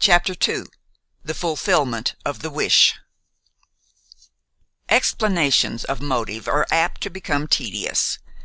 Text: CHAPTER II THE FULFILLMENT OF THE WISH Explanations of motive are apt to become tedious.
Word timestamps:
CHAPTER 0.00 0.32
II 0.48 0.64
THE 1.22 1.32
FULFILLMENT 1.32 2.16
OF 2.24 2.40
THE 2.40 2.50
WISH 2.50 2.96
Explanations 4.88 5.84
of 5.84 6.00
motive 6.00 6.48
are 6.48 6.66
apt 6.72 7.00
to 7.02 7.10
become 7.10 7.46
tedious. 7.46 8.18